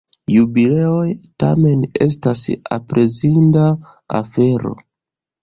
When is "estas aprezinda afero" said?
2.05-4.75